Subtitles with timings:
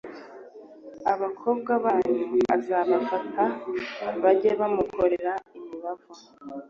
[1.13, 3.45] Abakobwa banyu azabafata
[4.23, 6.11] bajye bamukorera imibavu